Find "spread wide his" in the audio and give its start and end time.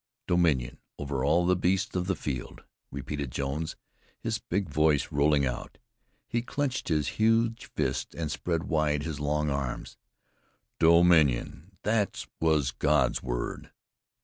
8.31-9.19